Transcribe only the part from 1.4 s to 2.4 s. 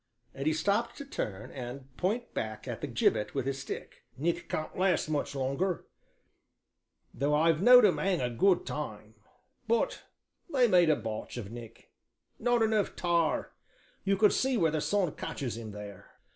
and point